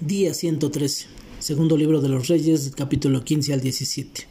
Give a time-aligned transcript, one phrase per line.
[0.00, 1.06] Día 113,
[1.38, 4.26] segundo libro de los Reyes, capítulo 15 al 17.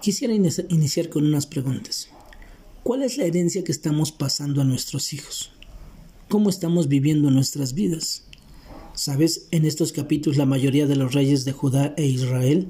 [0.00, 2.08] Quisiera iniciar con unas preguntas.
[2.84, 5.50] ¿Cuál es la herencia que estamos pasando a nuestros hijos?
[6.28, 8.22] ¿Cómo estamos viviendo nuestras vidas?
[8.94, 12.68] Sabes, en estos capítulos la mayoría de los reyes de Judá e Israel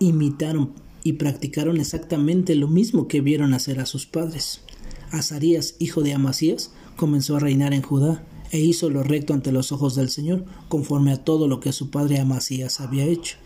[0.00, 0.72] imitaron
[1.04, 4.62] y practicaron exactamente lo mismo que vieron hacer a sus padres.
[5.10, 9.72] Azarías, hijo de Amasías, comenzó a reinar en Judá e hizo lo recto ante los
[9.72, 13.36] ojos del Señor, conforme a todo lo que su padre Amasías había hecho.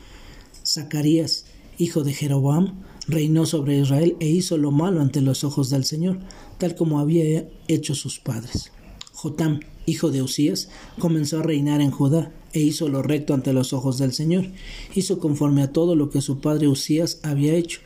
[0.65, 1.47] Zacarías,
[1.79, 6.21] hijo de Jeroboam, reinó sobre Israel e hizo lo malo ante los ojos del Señor,
[6.59, 8.73] tal como había hecho sus padres.
[9.13, 13.73] Jotam, hijo de Usías, comenzó a reinar en Judá e hizo lo recto ante los
[13.73, 14.47] ojos del Señor.
[14.95, 17.81] Hizo conforme a todo lo que su padre Usías había hecho,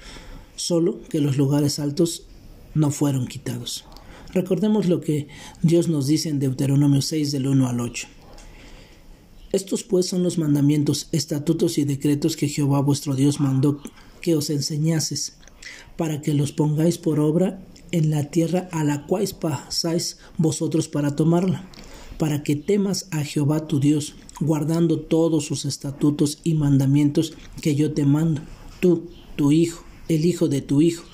[0.57, 2.25] solo que los lugares altos
[2.75, 3.85] no fueron quitados.
[4.37, 5.29] Recordemos lo que
[5.63, 8.07] Dios nos dice en Deuteronomio 6 del 1 al 8.
[9.51, 13.81] Estos pues son los mandamientos, estatutos y decretos que Jehová vuestro Dios mandó
[14.21, 15.39] que os enseñases,
[15.97, 21.17] para que los pongáis por obra en la tierra a la cual pasáis vosotros para
[21.17, 21.67] tomarla,
[22.19, 27.95] para que temas a Jehová tu Dios, guardando todos sus estatutos y mandamientos que yo
[27.95, 28.43] te mando,
[28.81, 31.05] tú, tu hijo, el hijo de tu hijo,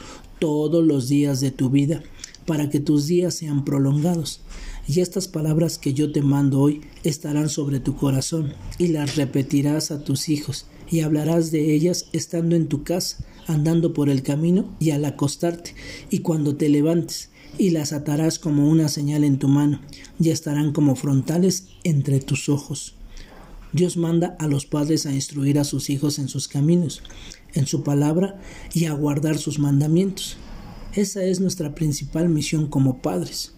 [0.41, 2.03] todos los días de tu vida,
[2.47, 4.41] para que tus días sean prolongados.
[4.87, 9.91] Y estas palabras que yo te mando hoy estarán sobre tu corazón, y las repetirás
[9.91, 14.75] a tus hijos, y hablarás de ellas estando en tu casa, andando por el camino
[14.79, 15.75] y al acostarte,
[16.11, 19.81] y cuando te levantes, y las atarás como una señal en tu mano,
[20.19, 22.95] y estarán como frontales entre tus ojos.
[23.73, 27.03] Dios manda a los padres a instruir a sus hijos en sus caminos,
[27.55, 28.39] en su palabra
[28.75, 30.37] y a guardar sus mandamientos.
[30.95, 33.53] Esa es nuestra principal misión como padres.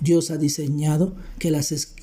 [0.00, 1.94] Dios ha diseñado que las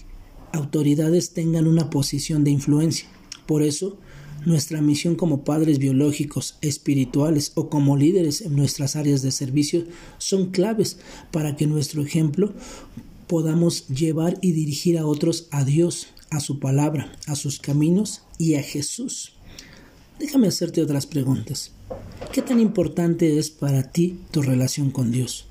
[0.53, 3.07] autoridades tengan una posición de influencia.
[3.45, 3.97] Por eso,
[4.43, 9.83] nuestra misión como padres biológicos, espirituales o como líderes en nuestras áreas de servicio
[10.17, 10.97] son claves
[11.31, 12.51] para que nuestro ejemplo
[13.27, 18.55] podamos llevar y dirigir a otros a Dios, a su palabra, a sus caminos y
[18.55, 19.33] a Jesús.
[20.17, 21.71] Déjame hacerte otras preguntas.
[22.31, 25.47] ¿Qué tan importante es para ti tu relación con Dios?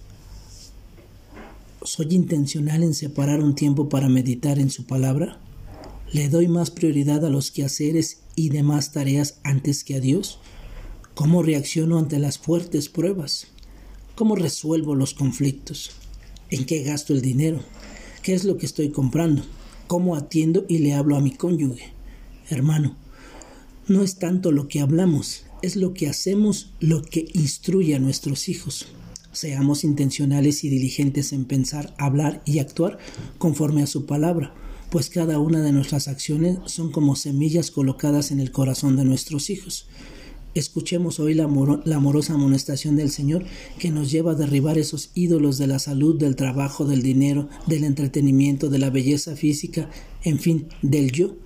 [1.82, 5.38] ¿Soy intencional en separar un tiempo para meditar en su palabra?
[6.10, 10.38] ¿Le doy más prioridad a los quehaceres y demás tareas antes que a Dios?
[11.14, 13.48] ¿Cómo reacciono ante las fuertes pruebas?
[14.14, 15.90] ¿Cómo resuelvo los conflictos?
[16.48, 17.60] ¿En qué gasto el dinero?
[18.22, 19.42] ¿Qué es lo que estoy comprando?
[19.86, 21.92] ¿Cómo atiendo y le hablo a mi cónyuge?
[22.48, 22.96] Hermano,
[23.86, 28.48] no es tanto lo que hablamos, es lo que hacemos lo que instruye a nuestros
[28.48, 28.86] hijos.
[29.32, 32.98] Seamos intencionales y diligentes en pensar, hablar y actuar
[33.38, 34.54] conforme a su palabra,
[34.90, 39.48] pues cada una de nuestras acciones son como semillas colocadas en el corazón de nuestros
[39.50, 39.86] hijos.
[40.52, 43.44] Escuchemos hoy la, amorosa amonestación del Señor
[43.78, 47.84] que nos lleva a derribar esos ídolos de la salud, del trabajo, del dinero, del
[47.84, 49.88] entretenimiento, de la belleza física,
[50.24, 51.36] en fin, del yo,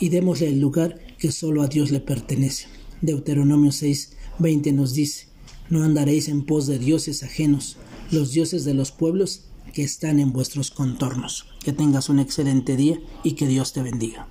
[0.00, 2.79] y démosle el lugar que solo a Dios le pertenece.
[3.02, 5.26] Deuteronomio 6, 20 nos dice,
[5.68, 7.76] no andaréis en pos de dioses ajenos,
[8.10, 11.46] los dioses de los pueblos que están en vuestros contornos.
[11.64, 14.28] Que tengas un excelente día y que Dios te bendiga.